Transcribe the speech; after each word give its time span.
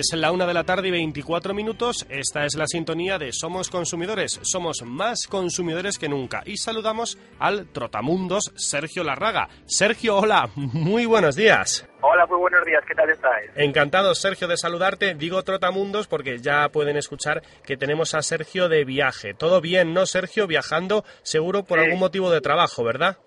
Es 0.00 0.14
la 0.14 0.32
una 0.32 0.46
de 0.46 0.54
la 0.54 0.64
tarde 0.64 0.88
y 0.88 0.90
24 0.92 1.52
minutos. 1.52 2.06
Esta 2.08 2.46
es 2.46 2.54
la 2.56 2.66
sintonía 2.66 3.18
de 3.18 3.32
Somos 3.32 3.68
Consumidores. 3.68 4.40
Somos 4.42 4.82
más 4.82 5.26
consumidores 5.26 5.98
que 5.98 6.08
nunca. 6.08 6.40
Y 6.46 6.56
saludamos 6.56 7.18
al 7.38 7.66
Trotamundos 7.66 8.50
Sergio 8.56 9.04
Larraga. 9.04 9.48
Sergio, 9.66 10.16
hola, 10.16 10.48
muy 10.56 11.04
buenos 11.04 11.36
días. 11.36 11.86
Hola, 12.00 12.24
muy 12.24 12.38
buenos 12.38 12.64
días, 12.64 12.82
¿qué 12.88 12.94
tal 12.94 13.10
estáis? 13.10 13.50
Encantado, 13.56 14.14
Sergio, 14.14 14.48
de 14.48 14.56
saludarte. 14.56 15.14
Digo 15.16 15.42
Trotamundos 15.42 16.06
porque 16.08 16.38
ya 16.38 16.70
pueden 16.70 16.96
escuchar 16.96 17.42
que 17.66 17.76
tenemos 17.76 18.14
a 18.14 18.22
Sergio 18.22 18.70
de 18.70 18.86
viaje. 18.86 19.34
Todo 19.34 19.60
bien, 19.60 19.92
¿no, 19.92 20.06
Sergio? 20.06 20.46
Viajando, 20.46 21.04
seguro 21.22 21.64
por 21.64 21.78
Sí. 21.78 21.84
algún 21.84 22.00
motivo 22.00 22.30
de 22.30 22.40
trabajo, 22.40 22.82
¿verdad? 22.84 23.18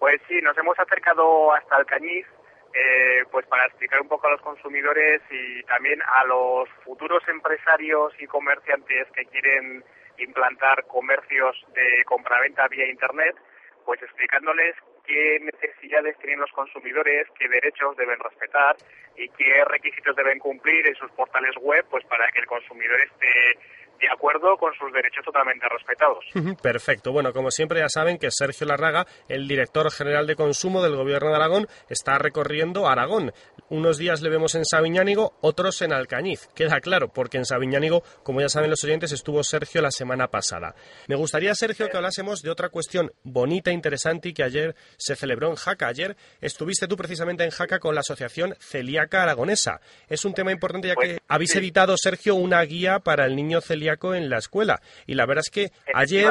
Pues 0.00 0.20
sí, 0.26 0.34
nos 0.42 0.58
hemos 0.58 0.76
acercado 0.76 1.52
hasta 1.54 1.76
Alcañiz, 1.76 2.26
eh, 2.74 3.22
pues 3.30 3.46
para 3.46 3.66
explicar 3.66 4.00
un 4.00 4.08
poco 4.08 4.26
a 4.26 4.32
los 4.32 4.40
consumidores 4.40 5.22
y 5.30 5.62
también 5.62 6.02
a 6.02 6.24
los 6.24 6.68
futuros 6.84 7.22
empresarios 7.28 8.12
y 8.18 8.26
comerciantes 8.26 9.06
que 9.14 9.26
quieren 9.26 9.84
implantar 10.18 10.84
comercios 10.86 11.56
de 11.72 12.04
compraventa 12.04 12.66
vía 12.68 12.88
Internet, 12.88 13.36
pues 13.84 14.02
explicándoles 14.02 14.74
qué 15.06 15.38
necesidades 15.40 16.18
tienen 16.18 16.40
los 16.40 16.50
consumidores, 16.50 17.28
qué 17.38 17.48
derechos 17.48 17.96
deben 17.96 18.18
respetar 18.18 18.76
y 19.16 19.28
qué 19.28 19.64
requisitos 19.66 20.16
deben 20.16 20.40
cumplir 20.40 20.86
en 20.88 20.94
sus 20.96 21.10
portales 21.12 21.54
web, 21.60 21.84
pues 21.90 22.04
para 22.06 22.30
que 22.32 22.40
el 22.40 22.46
consumidor 22.46 23.00
esté 23.00 23.58
de 24.04 24.12
acuerdo 24.12 24.56
con 24.56 24.72
sus 24.74 24.92
derechos 24.92 25.24
totalmente 25.24 25.66
respetados. 25.68 26.24
Perfecto. 26.62 27.12
Bueno, 27.12 27.32
como 27.32 27.50
siempre 27.50 27.80
ya 27.80 27.88
saben 27.88 28.18
que 28.18 28.30
Sergio 28.30 28.66
Larraga, 28.66 29.06
el 29.28 29.48
director 29.48 29.90
general 29.90 30.26
de 30.26 30.36
consumo 30.36 30.82
del 30.82 30.96
Gobierno 30.96 31.30
de 31.30 31.36
Aragón, 31.36 31.66
está 31.88 32.18
recorriendo 32.18 32.86
Aragón. 32.86 33.32
Unos 33.70 33.96
días 33.98 34.20
le 34.20 34.28
vemos 34.28 34.54
en 34.54 34.64
Sabiñánigo, 34.64 35.36
otros 35.40 35.80
en 35.82 35.92
Alcañiz. 35.92 36.48
Queda 36.54 36.80
claro, 36.80 37.08
porque 37.08 37.38
en 37.38 37.46
Sabiñánigo, 37.46 38.02
como 38.22 38.40
ya 38.40 38.48
saben 38.48 38.70
los 38.70 38.84
oyentes, 38.84 39.10
estuvo 39.12 39.42
Sergio 39.42 39.80
la 39.80 39.90
semana 39.90 40.28
pasada. 40.28 40.74
Me 41.08 41.16
gustaría, 41.16 41.54
Sergio, 41.54 41.88
que 41.88 41.96
hablásemos 41.96 42.42
de 42.42 42.50
otra 42.50 42.68
cuestión 42.68 43.12
bonita, 43.22 43.72
interesante 43.72 44.28
y 44.28 44.34
que 44.34 44.42
ayer 44.42 44.74
se 44.98 45.16
celebró 45.16 45.48
en 45.48 45.56
Jaca. 45.56 45.88
Ayer 45.88 46.16
estuviste 46.40 46.86
tú 46.86 46.96
precisamente 46.96 47.44
en 47.44 47.50
Jaca 47.50 47.78
con 47.78 47.94
la 47.94 48.02
Asociación 48.02 48.54
Celíaca 48.60 49.22
Aragonesa. 49.22 49.80
Es 50.08 50.24
un 50.24 50.34
tema 50.34 50.52
importante 50.52 50.88
ya 50.88 50.94
que 50.94 51.06
Pues, 51.06 51.20
habéis 51.28 51.54
editado, 51.56 51.96
Sergio, 51.96 52.34
una 52.34 52.60
guía 52.62 52.98
para 53.00 53.24
el 53.24 53.34
niño 53.34 53.60
celíaco 53.60 54.14
en 54.14 54.28
la 54.28 54.38
escuela. 54.38 54.82
Y 55.06 55.14
la 55.14 55.26
verdad 55.26 55.44
es 55.46 55.50
que 55.50 55.72
ayer 55.94 56.30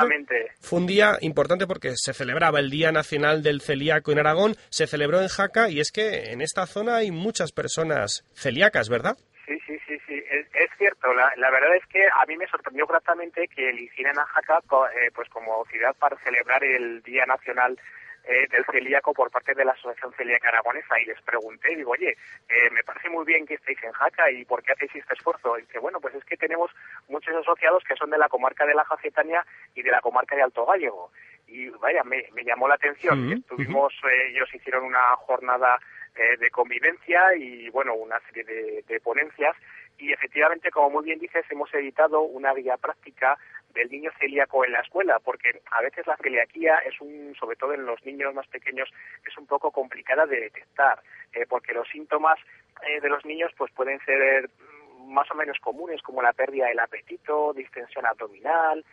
fue 0.60 0.80
un 0.80 0.88
día 0.88 1.18
importante 1.22 1.68
porque 1.68 1.94
se 1.96 2.14
celebraba 2.14 2.60
el 2.60 2.70
Día 2.70 2.92
Nacional 2.92 3.42
del 3.44 3.62
Celíaco 3.62 4.12
en 4.12 4.20
Aragón, 4.20 4.56
se 4.70 4.88
celebró 4.88 5.22
en 5.22 5.28
Jaca 5.28 5.70
y 5.70 5.80
es 5.80 5.92
que 5.92 6.32
en 6.32 6.42
esta 6.42 6.66
zona 6.68 6.98
hay 6.98 7.12
muchas 7.24 7.52
personas 7.52 8.24
celíacas, 8.34 8.90
¿verdad? 8.90 9.16
Sí, 9.48 9.58
sí, 9.66 9.78
sí, 9.88 9.98
sí, 10.08 10.24
es, 10.30 10.46
es 10.54 10.70
cierto. 10.78 11.14
La, 11.14 11.32
la 11.38 11.50
verdad 11.50 11.76
es 11.76 11.86
que 11.88 12.04
a 12.06 12.26
mí 12.28 12.38
me 12.38 12.48
sorprendió 12.48 12.86
gratamente 12.86 13.48
que 13.48 13.70
eligieran 13.70 14.18
a 14.20 14.26
Jaca 14.26 14.60
eh, 14.96 15.10
pues 15.16 15.28
como 15.30 15.66
ciudad 15.66 15.96
para 16.00 16.18
celebrar 16.24 16.64
el 16.64 17.02
Día 17.04 17.26
Nacional 17.26 17.78
eh, 18.26 18.48
del 18.50 18.64
Celíaco 18.72 19.14
por 19.14 19.30
parte 19.32 19.54
de 19.54 19.66
la 19.66 19.74
Asociación 19.74 20.14
Celíaca 20.14 20.48
Aragonesa 20.48 20.98
y 21.02 21.06
les 21.06 21.22
pregunté, 21.24 21.76
digo, 21.76 21.92
oye, 21.92 22.16
eh, 22.48 22.70
me 22.72 22.82
parece 22.84 23.10
muy 23.10 23.26
bien 23.26 23.46
que 23.46 23.56
estéis 23.56 23.84
en 23.84 23.92
Jaca 23.92 24.32
y 24.32 24.46
¿por 24.46 24.64
qué 24.64 24.72
hacéis 24.72 24.96
este 24.96 25.14
esfuerzo? 25.14 25.58
Y 25.58 25.64
dice, 25.64 25.80
bueno, 25.80 26.00
pues 26.00 26.16
es 26.16 26.24
que 26.24 26.38
tenemos 26.38 26.72
muchos 27.10 27.36
asociados 27.36 27.84
que 27.84 27.96
son 27.98 28.10
de 28.10 28.18
la 28.18 28.30
comarca 28.30 28.66
de 28.66 28.76
la 28.76 28.86
Jacetania 28.86 29.46
y 29.76 29.82
de 29.82 29.92
la 29.92 30.00
comarca 30.00 30.36
de 30.38 30.44
Alto 30.44 30.66
Gallego. 30.66 31.12
Y 31.48 31.68
vaya, 31.70 32.02
me, 32.06 32.24
me 32.34 32.46
llamó 32.46 32.70
la 32.70 32.76
atención. 32.76 33.26
Ujú, 33.28 33.40
Estuvimos, 33.40 33.94
eh, 34.06 34.30
ellos 34.30 34.48
hicieron 34.56 34.86
una 34.86 35.16
jornada 35.18 35.78
eh, 36.16 36.38
de 36.38 36.50
convivencia 36.52 37.36
y, 37.36 37.70
bueno, 37.70 37.96
una 37.96 38.20
serie 38.28 38.44
de, 38.44 38.84
de 38.88 39.00
ponencias. 39.00 39.56
Y 39.98 40.12
efectivamente, 40.12 40.72
como 40.72 40.90
muy 40.90 41.06
bien 41.06 41.20
dices, 41.20 41.46
hemos 41.50 41.74
editado 41.74 42.22
una 42.22 42.54
guía 42.54 42.78
práctica 42.78 43.38
del 43.74 43.90
niño 43.90 44.12
celíaco 44.20 44.64
en 44.66 44.74
la 44.74 44.82
escuela, 44.82 45.20
porque 45.20 45.62
a 45.72 45.82
veces 45.82 46.06
la 46.08 46.18
celiaquía 46.18 46.78
es 46.80 47.00
un, 47.02 47.36
sobre 47.40 47.56
todo 47.56 47.74
en 47.74 47.86
los 47.86 48.04
niños 48.06 48.34
más 48.34 48.48
pequeños, 48.48 48.90
es 49.26 49.38
un 49.38 49.48
poco 49.48 49.72
complicada 49.72 50.26
de 50.26 50.40
detectar, 50.40 51.02
eh, 51.34 51.46
porque 51.48 51.74
los 51.74 51.88
síntomas 51.90 52.40
eh, 52.88 53.02
de 53.02 53.10
los 53.10 53.26
niños 53.26 53.52
pues 53.58 53.72
pueden 53.72 54.00
ser 54.06 54.50
mm, 54.50 55.14
más 55.14 55.30
o 55.32 55.36
menos 55.36 55.58
comunes, 55.60 56.02
como 56.02 56.22
la 56.22 56.34
pérdida 56.34 56.68
del 56.68 56.80
apetito, 56.80 57.54
distensión 57.54 58.06
abdominal, 58.06 58.86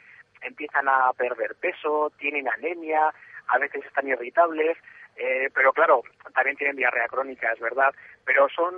empiezan 0.43 0.89
a 0.89 1.13
perder 1.13 1.55
peso, 1.57 2.11
tienen 2.19 2.49
anemia, 2.49 3.13
a 3.49 3.59
veces 3.59 3.85
están 3.85 4.09
irritables, 4.09 4.79
eh, 5.17 5.51
pero 5.55 5.73
claro, 5.73 6.03
también 6.35 6.57
tienen 6.57 6.77
diarrea 6.77 7.09
crónica, 7.09 7.53
es 7.53 7.61
verdad, 7.61 7.95
pero 8.25 8.49
son, 8.49 8.75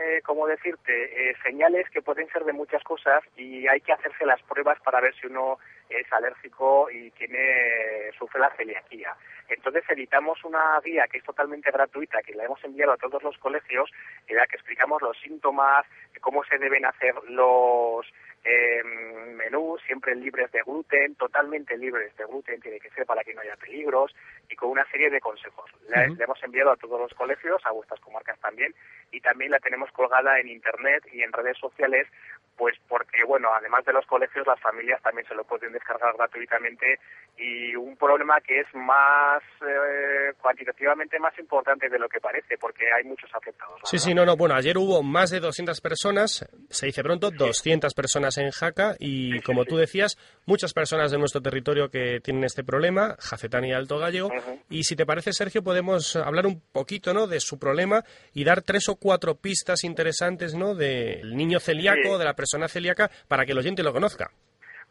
eh, 0.00 0.20
como 0.24 0.46
decirte, 0.46 1.30
eh, 1.30 1.34
señales 1.42 1.88
que 1.90 2.02
pueden 2.02 2.28
ser 2.28 2.44
de 2.44 2.52
muchas 2.52 2.82
cosas 2.84 3.24
y 3.36 3.66
hay 3.66 3.80
que 3.80 3.92
hacerse 3.92 4.26
las 4.26 4.42
pruebas 4.42 4.78
para 4.80 5.00
ver 5.00 5.14
si 5.16 5.26
uno 5.26 5.58
es 5.88 6.12
alérgico 6.12 6.90
y 6.90 7.10
tiene 7.12 8.10
sufre 8.18 8.40
la 8.40 8.50
celiaquía. 8.56 9.16
Entonces 9.48 9.84
editamos 9.88 10.44
una 10.44 10.80
guía 10.84 11.06
que 11.10 11.18
es 11.18 11.24
totalmente 11.24 11.70
gratuita, 11.70 12.22
que 12.22 12.34
la 12.34 12.44
hemos 12.44 12.62
enviado 12.64 12.92
a 12.92 12.96
todos 12.96 13.22
los 13.22 13.38
colegios, 13.38 13.90
en 14.26 14.36
la 14.36 14.46
que 14.46 14.56
explicamos 14.56 15.00
los 15.02 15.16
síntomas, 15.18 15.86
cómo 16.26 16.42
se 16.42 16.58
deben 16.58 16.84
hacer 16.84 17.14
los 17.28 18.04
eh, 18.42 18.82
menús, 18.82 19.80
siempre 19.86 20.16
libres 20.16 20.50
de 20.50 20.60
gluten, 20.62 21.14
totalmente 21.14 21.78
libres 21.78 22.16
de 22.16 22.24
gluten, 22.24 22.60
tiene 22.60 22.80
que 22.80 22.90
ser 22.90 23.06
para 23.06 23.22
que 23.22 23.32
no 23.32 23.42
haya 23.42 23.54
peligros, 23.54 24.12
y 24.48 24.56
con 24.56 24.70
una 24.70 24.84
serie 24.90 25.08
de 25.08 25.20
consejos. 25.20 25.70
La, 25.88 26.04
Ujú. 26.04 26.16
la 26.16 26.24
hemos 26.24 26.42
enviado 26.42 26.72
a 26.72 26.76
todos 26.76 27.00
los 27.00 27.14
colegios, 27.14 27.64
a 27.64 27.70
vuestras 27.70 28.00
comarcas 28.00 28.40
también, 28.40 28.74
y 29.12 29.20
también 29.20 29.52
la 29.52 29.60
tenemos 29.60 29.88
colgada 29.92 30.40
en 30.40 30.48
Internet 30.48 31.04
y 31.12 31.22
en 31.22 31.32
redes 31.32 31.58
sociales, 31.58 32.08
pues 32.56 32.74
porque, 32.88 33.22
bueno, 33.24 33.50
además 33.54 33.84
de 33.84 33.92
los 33.92 34.06
colegios, 34.06 34.46
las 34.46 34.60
familias 34.60 35.00
también 35.02 35.28
se 35.28 35.34
lo 35.34 35.44
pueden 35.44 35.72
descargar 35.72 36.16
gratuitamente, 36.16 36.98
y 37.36 37.76
un 37.76 37.96
problema 37.96 38.40
que 38.40 38.60
es 38.60 38.74
más, 38.74 39.42
eh, 39.60 40.32
cuantitativamente 40.40 41.18
más 41.18 41.38
importante 41.38 41.88
de 41.88 41.98
lo 41.98 42.08
que 42.08 42.18
parece, 42.20 42.56
porque 42.58 42.84
hay 42.92 43.04
muchos 43.04 43.30
afectados. 43.34 43.80
Sí, 43.84 43.96
¿verdad? 43.96 44.04
sí, 44.04 44.14
no, 44.14 44.24
no. 44.24 44.36
Bueno, 44.36 44.54
ayer 44.54 44.76
hubo 44.78 45.02
más 45.02 45.30
de 45.30 45.40
200 45.40 45.80
personas, 45.80 46.15
se 46.26 46.86
dice 46.86 47.02
pronto, 47.02 47.30
200 47.30 47.92
personas 47.94 48.38
en 48.38 48.50
Jaca 48.50 48.94
y, 48.98 49.40
como 49.42 49.64
tú 49.64 49.76
decías, 49.76 50.16
muchas 50.46 50.72
personas 50.72 51.10
de 51.10 51.18
nuestro 51.18 51.40
territorio 51.40 51.90
que 51.90 52.20
tienen 52.22 52.44
este 52.44 52.64
problema, 52.64 53.16
Jacetán 53.18 53.64
y 53.64 53.72
Alto 53.72 53.98
Gallego. 53.98 54.30
Y 54.70 54.84
si 54.84 54.96
te 54.96 55.04
parece, 55.06 55.32
Sergio, 55.32 55.62
podemos 55.62 56.16
hablar 56.16 56.46
un 56.46 56.62
poquito, 56.72 57.12
¿no?, 57.12 57.26
de 57.26 57.40
su 57.40 57.58
problema 57.58 58.02
y 58.32 58.44
dar 58.44 58.62
tres 58.62 58.88
o 58.88 58.96
cuatro 58.96 59.34
pistas 59.36 59.84
interesantes, 59.84 60.54
¿no?, 60.54 60.74
del 60.74 61.36
niño 61.36 61.60
celíaco, 61.60 62.12
Sí. 62.14 62.18
de 62.18 62.24
la 62.24 62.34
persona 62.34 62.68
celíaca, 62.68 63.10
para 63.28 63.44
que 63.44 63.52
el 63.52 63.58
oyente 63.58 63.82
lo 63.82 63.92
conozca. 63.92 64.30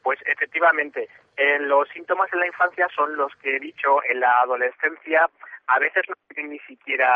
Pues 0.04 0.20
efectivamente, 0.26 1.10
eh, 1.36 1.58
los 1.60 1.90
síntomas 1.90 2.32
en 2.32 2.40
la 2.40 2.48
infancia 2.48 2.88
son 2.96 3.16
los 3.18 3.32
que 3.42 3.56
he 3.56 3.60
dicho 3.60 3.98
en 4.10 4.20
la 4.20 4.42
adolescencia, 4.44 5.28
a 5.68 5.80
veces 5.80 6.04
no 6.08 6.16
tienen 6.28 6.52
ni 6.52 6.60
siquiera 6.60 7.08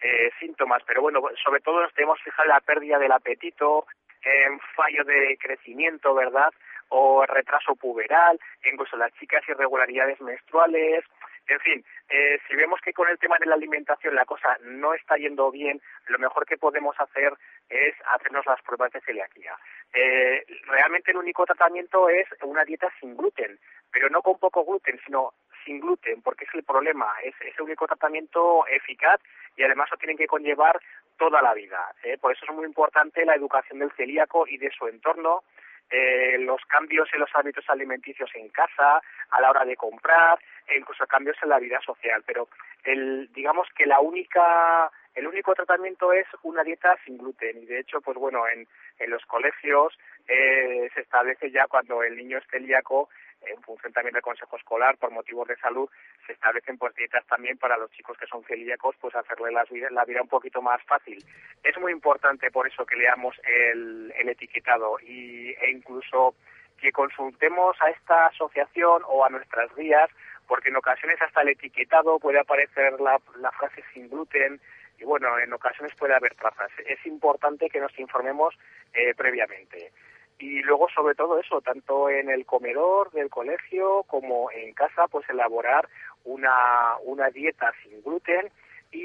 eh, 0.00 0.30
síntomas, 0.38 0.82
pero 0.86 1.02
bueno, 1.02 1.22
sobre 1.42 1.60
todo 1.60 1.82
nos 1.82 1.92
tenemos 1.94 2.18
que 2.18 2.30
fijar 2.30 2.46
en 2.46 2.52
la 2.52 2.60
pérdida 2.60 2.98
del 2.98 3.12
apetito, 3.12 3.86
en 4.22 4.60
fallo 4.74 5.04
de 5.04 5.38
crecimiento, 5.38 6.14
¿verdad? 6.14 6.52
O 6.88 7.24
retraso 7.26 7.74
puberal, 7.76 8.38
incluso 8.64 8.96
las 8.96 9.12
chicas 9.14 9.42
irregularidades 9.48 10.20
menstruales, 10.20 11.04
en 11.50 11.60
fin, 11.60 11.84
eh, 12.08 12.38
si 12.46 12.54
vemos 12.54 12.80
que 12.80 12.92
con 12.92 13.08
el 13.08 13.18
tema 13.18 13.36
de 13.38 13.46
la 13.46 13.56
alimentación 13.56 14.14
la 14.14 14.24
cosa 14.24 14.56
no 14.62 14.94
está 14.94 15.16
yendo 15.16 15.50
bien, 15.50 15.80
lo 16.06 16.18
mejor 16.18 16.46
que 16.46 16.56
podemos 16.56 16.94
hacer 17.00 17.32
es 17.68 17.94
hacernos 18.14 18.46
las 18.46 18.62
pruebas 18.62 18.92
de 18.92 19.00
celiaquía. 19.00 19.56
Eh, 19.92 20.44
realmente 20.68 21.10
el 21.10 21.16
único 21.16 21.44
tratamiento 21.44 22.08
es 22.08 22.28
una 22.42 22.64
dieta 22.64 22.88
sin 23.00 23.16
gluten, 23.16 23.58
pero 23.90 24.08
no 24.10 24.22
con 24.22 24.38
poco 24.38 24.64
gluten, 24.64 25.00
sino 25.04 25.32
sin 25.64 25.80
gluten, 25.80 26.22
porque 26.22 26.44
es 26.44 26.54
el 26.54 26.64
problema, 26.64 27.06
es, 27.24 27.34
el 27.40 27.62
único 27.62 27.86
tratamiento 27.86 28.66
eficaz 28.66 29.20
y 29.56 29.62
además 29.62 29.90
lo 29.90 29.96
tienen 29.96 30.16
que 30.16 30.26
conllevar 30.26 30.80
toda 31.18 31.42
la 31.42 31.54
vida. 31.54 31.92
¿eh? 32.02 32.16
Por 32.18 32.32
eso 32.32 32.44
es 32.46 32.54
muy 32.54 32.64
importante 32.64 33.24
la 33.24 33.34
educación 33.34 33.78
del 33.78 33.92
celíaco 33.92 34.46
y 34.46 34.58
de 34.58 34.70
su 34.70 34.86
entorno 34.86 35.42
eh, 35.90 36.38
los 36.38 36.64
cambios 36.66 37.08
en 37.12 37.20
los 37.20 37.30
hábitos 37.34 37.68
alimenticios 37.68 38.30
en 38.34 38.48
casa, 38.50 39.02
a 39.30 39.40
la 39.40 39.50
hora 39.50 39.64
de 39.64 39.76
comprar, 39.76 40.38
e 40.68 40.78
incluso 40.78 41.04
cambios 41.06 41.36
en 41.42 41.48
la 41.48 41.58
vida 41.58 41.80
social. 41.80 42.22
Pero 42.24 42.48
el, 42.84 43.28
digamos 43.32 43.66
que 43.76 43.86
la 43.86 43.98
única, 43.98 44.90
el 45.14 45.26
único 45.26 45.54
tratamiento 45.54 46.12
es 46.12 46.26
una 46.42 46.62
dieta 46.62 46.96
sin 47.04 47.18
gluten. 47.18 47.62
Y 47.62 47.66
de 47.66 47.80
hecho, 47.80 48.00
pues 48.00 48.16
bueno, 48.16 48.46
en, 48.48 48.66
en 48.98 49.10
los 49.10 49.24
colegios 49.26 49.98
eh, 50.28 50.88
se 50.94 51.00
establece 51.00 51.50
ya 51.50 51.66
cuando 51.66 52.02
el 52.02 52.16
niño 52.16 52.38
es 52.38 52.46
celíaco, 52.50 53.08
en 53.46 53.60
función 53.62 53.92
también 53.92 54.12
del 54.12 54.22
consejo 54.22 54.56
escolar, 54.56 54.96
por 54.98 55.10
motivos 55.10 55.48
de 55.48 55.56
salud, 55.56 55.88
se 56.26 56.32
establecen 56.32 56.76
pues 56.78 56.94
dietas 56.94 57.26
también 57.26 57.56
para 57.56 57.76
los 57.78 57.90
chicos 57.90 58.16
que 58.18 58.26
son 58.26 58.44
celíacos, 58.44 58.96
pues 59.00 59.14
hacerle 59.14 59.50
la 59.50 59.64
vida, 59.64 59.88
la 59.90 60.04
vida 60.04 60.22
un 60.22 60.28
poquito 60.28 60.60
más 60.60 60.82
fácil. 60.84 61.24
Es 61.62 61.78
muy 61.78 61.92
importante 61.92 62.50
por 62.50 62.66
eso 62.66 62.84
que 62.84 62.96
leamos 62.96 63.34
el, 63.44 64.12
el 64.16 64.28
etiquetado 64.28 64.98
y, 65.00 65.50
e 65.50 65.70
incluso 65.70 66.34
que 66.78 66.92
consultemos 66.92 67.76
a 67.80 67.90
esta 67.90 68.26
asociación 68.26 69.02
o 69.06 69.24
a 69.24 69.30
nuestras 69.30 69.74
guías, 69.74 70.10
porque 70.50 70.70
en 70.70 70.76
ocasiones 70.76 71.22
hasta 71.22 71.42
el 71.42 71.50
etiquetado 71.50 72.18
puede 72.18 72.40
aparecer 72.40 73.00
la, 73.00 73.20
la 73.38 73.52
frase 73.52 73.84
sin 73.94 74.10
gluten, 74.10 74.60
y 74.98 75.04
bueno, 75.04 75.38
en 75.38 75.52
ocasiones 75.52 75.94
puede 75.94 76.12
haber 76.12 76.34
trazas. 76.34 76.72
Es 76.84 77.06
importante 77.06 77.70
que 77.70 77.78
nos 77.78 77.96
informemos 78.00 78.58
eh, 78.92 79.14
previamente 79.14 79.92
y 80.40 80.62
luego 80.62 80.88
sobre 80.88 81.14
todo 81.14 81.38
eso, 81.38 81.60
tanto 81.60 82.10
en 82.10 82.30
el 82.30 82.46
comedor 82.46 83.12
del 83.12 83.30
colegio 83.30 84.02
como 84.08 84.50
en 84.50 84.72
casa, 84.72 85.06
pues 85.06 85.28
elaborar 85.28 85.88
una, 86.24 86.96
una 87.04 87.28
dieta 87.30 87.72
sin 87.84 88.02
gluten 88.02 88.50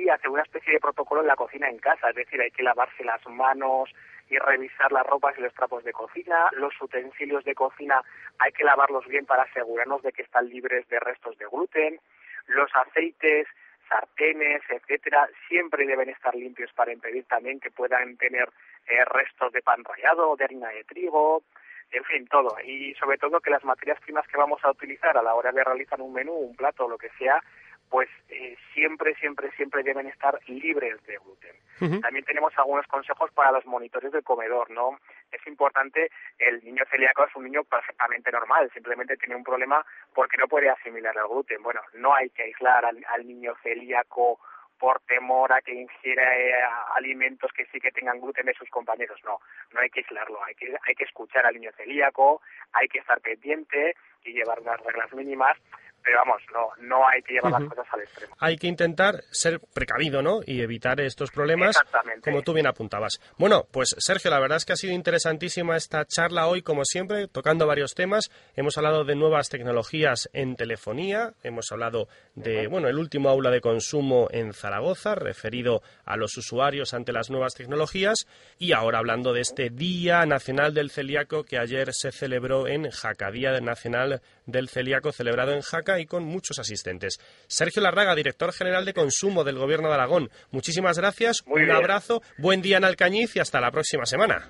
y 0.06 0.10
hacer 0.10 0.30
una 0.30 0.44
especie 0.44 0.74
de 0.74 0.80
protocolo 0.80 1.22
en 1.22 1.28
la 1.28 1.36
cocina 1.36 1.68
en 1.68 1.80
casa, 1.80 2.10
es 2.10 2.16
decir, 2.16 2.40
hay 2.40 2.52
que 2.52 2.64
lavarse 2.64 3.04
las 3.04 3.26
manos 3.28 3.90
y 4.30 4.38
revisar 4.38 4.92
las 4.92 5.06
ropas 5.06 5.36
y 5.38 5.42
los 5.42 5.54
trapos 5.54 5.84
de 5.84 5.94
cocina, 5.94 6.50
los 6.54 6.74
utensilios 6.82 7.44
de 7.44 7.56
cocina 7.56 8.02
hay 8.40 8.52
que 8.52 8.64
lavarlos 8.64 9.06
bien 9.08 9.26
para 9.26 9.44
asegurarnos 9.44 10.02
de 10.04 10.12
que 10.12 10.22
están 10.22 10.48
libres 10.48 10.88
de 10.90 11.00
restos 11.00 11.38
de 11.38 11.46
gluten, 11.46 12.00
los 12.48 12.70
aceites, 12.76 13.48
sartenes, 13.90 14.62
etcétera, 14.70 15.28
siempre 15.48 15.86
deben 15.86 16.10
estar 16.10 16.36
limpios 16.36 16.72
para 16.74 16.94
impedir 16.94 17.26
también 17.26 17.60
que 17.60 17.72
puedan 17.72 18.18
tener 18.18 18.50
eh, 18.88 19.06
restos 19.06 19.52
de 19.54 19.62
pan 19.62 19.84
rallado, 19.84 20.36
de 20.36 20.44
harina 20.44 20.70
de 20.70 20.84
trigo, 20.84 21.44
en 21.92 22.04
fin, 22.04 22.28
todo. 22.28 22.56
Y 22.64 22.94
sobre 22.96 23.18
todo 23.18 23.40
que 23.40 23.52
las 23.52 23.64
materias 23.64 24.00
primas 24.02 24.28
que 24.28 24.38
vamos 24.38 24.60
a 24.64 24.72
utilizar 24.72 25.18
a 25.18 25.24
la 25.24 25.36
hora 25.36 25.52
de 25.52 25.64
realizar 25.64 26.02
un 26.02 26.14
menú, 26.14 26.34
un 26.34 26.56
plato 26.56 26.88
lo 26.88 26.98
que 26.98 27.10
sea, 27.18 27.42
pues 27.90 28.10
eh, 28.30 28.58
siempre, 28.74 29.16
siempre, 29.16 29.52
siempre 29.52 29.84
deben 29.84 30.08
estar 30.08 30.40
libres 30.48 31.02
de 31.06 31.18
gluten. 31.18 32.02
También 32.02 32.24
tenemos 32.24 32.54
algunos 32.58 32.88
consejos 32.88 33.32
para 33.32 33.52
los 33.52 33.66
monitores 33.66 34.12
del 34.12 34.24
comedor, 34.24 34.72
¿no? 34.72 34.98
Es 35.30 35.46
importante, 35.46 36.10
el 36.40 36.64
niño 36.64 36.84
celíaco 36.90 37.26
es 37.26 37.36
un 37.36 37.44
niño 37.44 37.66
perfectamente 37.66 38.32
normal, 38.32 38.72
simplemente 38.74 39.18
tiene 39.18 39.36
un 39.36 39.44
problema 39.44 39.86
porque 40.14 40.38
no 40.38 40.48
puede 40.48 40.70
asimilar 40.70 41.14
el 41.18 41.28
gluten. 41.28 41.62
Bueno, 41.62 41.82
no 41.96 42.16
hay 42.16 42.30
que 42.30 42.44
aislar 42.44 42.86
al 42.86 43.28
niño 43.28 43.56
celíaco 43.62 44.40
por 44.78 45.00
temor 45.02 45.54
a 45.54 45.62
que 45.62 45.74
ingiera 45.74 46.38
eh, 46.38 46.54
alimentos 46.96 47.52
que 47.54 47.66
sí 47.68 47.80
que 47.80 47.92
tengan 47.92 48.20
gluten 48.20 48.46
de 48.46 48.54
sus 48.54 48.70
compañeros. 48.70 49.20
No, 49.24 49.40
no 49.74 49.80
hay 49.80 49.90
que 49.90 50.02
aislarlo, 50.02 50.44
hay 50.44 50.56
que, 50.56 50.76
hay 50.86 50.96
que 50.96 51.06
escuchar 51.06 51.46
al 51.46 51.56
niño 51.56 51.72
celíaco, 51.78 52.42
hay 52.74 52.88
que 52.88 53.00
estar 53.00 53.20
pendiente 53.22 53.96
y 54.24 54.34
llevar 54.34 54.60
unas 54.60 54.80
reglas 54.82 55.14
mínimas 55.14 55.58
pero 56.06 56.20
vamos, 56.20 56.42
no, 56.54 56.88
no 56.88 57.08
hay 57.08 57.22
que 57.24 57.34
llevar 57.34 57.60
las 57.60 57.68
cosas 57.68 57.88
al 57.92 58.02
extremo. 58.02 58.36
Hay 58.40 58.58
que 58.58 58.68
intentar 58.68 59.24
ser 59.32 59.60
precavido, 59.74 60.22
¿no? 60.22 60.42
Y 60.46 60.62
evitar 60.62 61.02
estos 61.02 61.32
problemas, 61.32 61.76
como 62.24 62.44
tú 62.44 62.54
bien 62.54 62.68
apuntabas. 62.68 63.20
Bueno, 63.40 63.66
pues 63.72 63.96
Sergio, 63.98 64.30
la 64.30 64.40
verdad 64.40 64.58
es 64.58 64.66
que 64.66 64.74
ha 64.74 64.78
sido 64.78 64.94
interesantísima 64.94 65.76
esta 65.76 66.06
charla 66.06 66.46
hoy, 66.46 66.62
como 66.62 66.86
siempre, 66.86 67.28
tocando 67.28 67.66
varios 67.66 67.96
temas. 67.96 68.30
Hemos 68.56 68.78
hablado 68.78 69.04
de 69.04 69.16
nuevas 69.16 69.50
tecnologías 69.50 70.30
en 70.32 70.56
telefonía, 70.56 71.34
hemos 71.42 71.72
hablado 71.72 72.08
de, 72.36 72.68
bueno, 72.68 72.88
el 72.88 73.00
último 73.00 73.30
aula 73.30 73.50
de 73.50 73.62
consumo 73.62 74.28
en 74.30 74.54
Zaragoza, 74.54 75.16
referido 75.16 75.82
a 76.06 76.18
los 76.18 76.38
usuarios 76.38 76.94
ante 76.94 77.14
las 77.14 77.32
nuevas 77.32 77.56
tecnologías, 77.56 78.28
y 78.60 78.74
ahora 78.74 79.00
hablando 79.00 79.34
de 79.34 79.42
este 79.42 79.72
Día 79.72 80.24
Nacional 80.28 80.76
del 80.76 80.92
Celíaco 80.92 81.44
que 81.44 81.58
ayer 81.58 81.94
se 81.94 82.12
celebró 82.12 82.68
en 82.68 82.92
Jaca, 82.92 83.32
Día 83.32 83.60
Nacional 83.60 84.22
del 84.46 84.70
Celíaco 84.70 85.12
celebrado 85.12 85.52
en 85.52 85.62
Jaca 85.62 85.95
y 86.00 86.06
con 86.06 86.24
muchos 86.24 86.60
asistentes. 86.60 87.20
Sergio 87.48 87.82
Larraga, 87.82 88.16
director 88.16 88.52
general 88.54 88.86
de 88.86 88.94
consumo 88.94 89.44
del 89.44 89.58
Gobierno 89.58 89.90
de 89.90 89.96
Aragón, 89.96 90.30
muchísimas 90.52 90.98
gracias, 90.98 91.44
un 91.46 91.72
abrazo, 91.72 92.22
buen 92.38 92.62
día 92.62 92.78
en 92.78 92.86
Alcañiz 92.86 93.36
y 93.36 93.40
hasta 93.40 93.62
la 93.62 93.72
próxima 93.72 94.06
semana. 94.06 94.50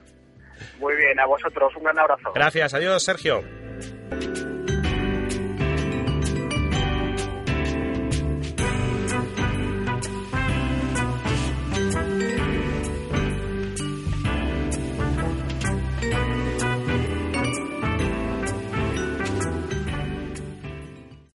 Muy 0.80 0.96
bien, 0.96 1.20
a 1.20 1.26
vosotros, 1.26 1.74
un 1.76 1.84
gran 1.84 2.00
abrazo. 2.00 2.32
Gracias, 2.34 2.74
adiós 2.74 3.04
Sergio. 3.04 3.44